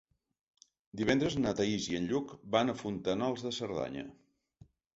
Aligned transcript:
Divendres 1.01 1.35
na 1.43 1.53
Thaís 1.59 1.85
i 1.93 1.99
en 1.99 2.09
Lluc 2.13 2.35
van 2.57 2.75
a 2.75 2.77
Fontanals 2.81 3.47
de 3.49 3.55
Cerdanya. 3.61 4.09